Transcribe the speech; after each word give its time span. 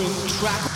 different 0.00 0.30
track 0.38 0.67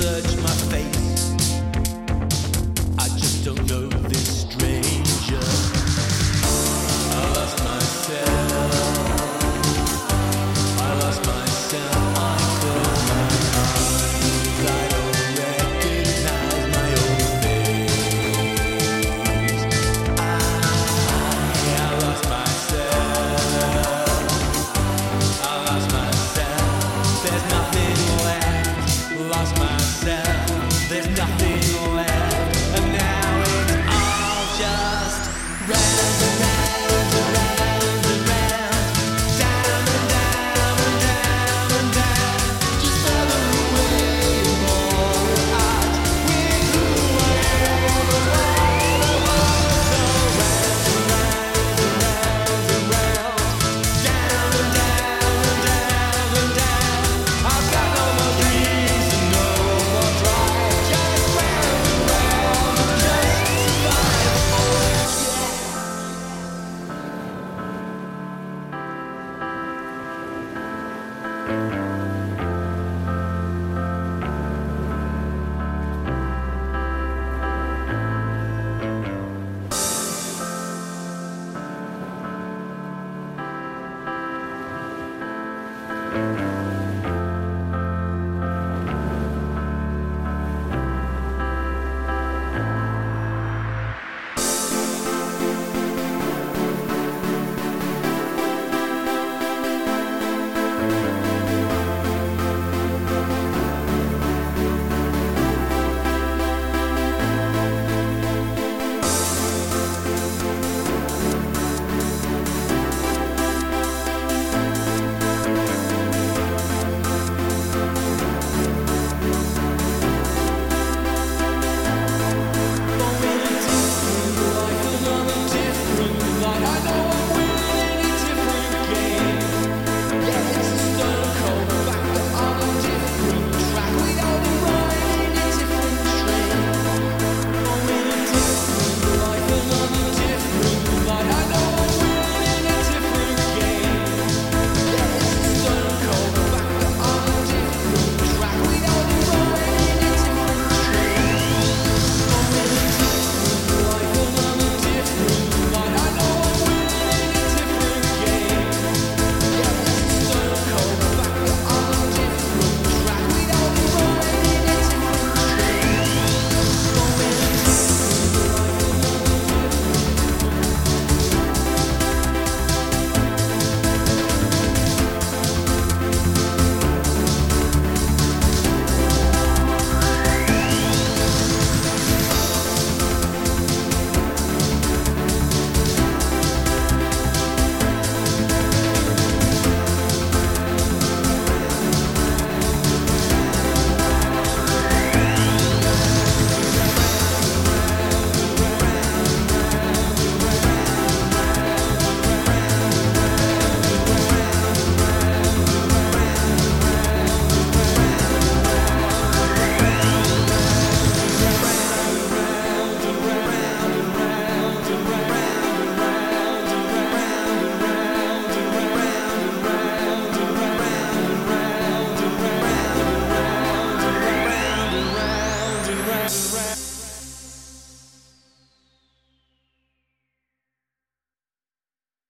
search 0.00 0.36
my 0.36 0.48
face 0.70 1.37